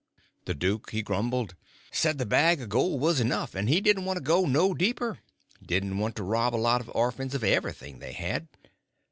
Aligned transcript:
The 0.45 0.55
duke 0.55 0.89
he 0.89 1.03
grumbled; 1.03 1.53
said 1.91 2.17
the 2.17 2.25
bag 2.25 2.59
of 2.59 2.69
gold 2.69 2.99
was 3.01 3.19
enough, 3.19 3.53
and 3.53 3.69
he 3.69 3.79
didn't 3.79 4.03
want 4.05 4.17
to 4.17 4.23
go 4.23 4.47
no 4.47 4.73
deeper—didn't 4.73 5.95
want 5.99 6.15
to 6.15 6.23
rob 6.23 6.55
a 6.55 6.55
lot 6.55 6.81
of 6.81 6.89
orphans 6.95 7.35
of 7.35 7.43
everything 7.43 7.99
they 7.99 8.13
had. 8.13 8.47